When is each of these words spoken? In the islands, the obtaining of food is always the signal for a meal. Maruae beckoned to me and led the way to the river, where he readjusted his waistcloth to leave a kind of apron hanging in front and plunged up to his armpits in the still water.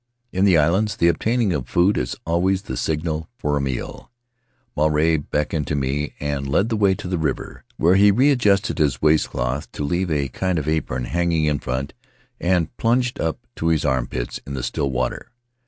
In 0.31 0.45
the 0.45 0.57
islands, 0.57 0.95
the 0.95 1.09
obtaining 1.09 1.53
of 1.53 1.67
food 1.69 1.95
is 1.95 2.15
always 2.25 2.63
the 2.63 2.75
signal 2.75 3.29
for 3.37 3.55
a 3.55 3.61
meal. 3.61 4.09
Maruae 4.75 5.17
beckoned 5.29 5.67
to 5.67 5.75
me 5.75 6.15
and 6.19 6.47
led 6.47 6.69
the 6.69 6.75
way 6.75 6.95
to 6.95 7.07
the 7.07 7.19
river, 7.19 7.63
where 7.77 7.93
he 7.93 8.09
readjusted 8.09 8.79
his 8.79 8.99
waistcloth 9.03 9.71
to 9.73 9.83
leave 9.83 10.09
a 10.09 10.29
kind 10.29 10.57
of 10.57 10.67
apron 10.67 11.03
hanging 11.05 11.45
in 11.45 11.59
front 11.59 11.93
and 12.39 12.75
plunged 12.77 13.19
up 13.21 13.45
to 13.57 13.67
his 13.67 13.85
armpits 13.85 14.39
in 14.47 14.55
the 14.55 14.63
still 14.63 14.89
water. 14.89 15.29